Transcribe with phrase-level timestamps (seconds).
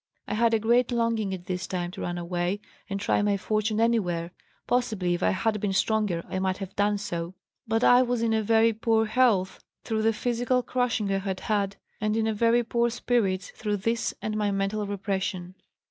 [0.27, 2.59] I had a great longing at this time to run away
[2.89, 4.31] and try my fortune anywhere;
[4.65, 7.35] possibly if I had been stronger I might have done so.
[7.67, 12.17] But I was in very poor health through the physical crushing I had had, and
[12.17, 15.53] in very poor spirits through this and my mental repression.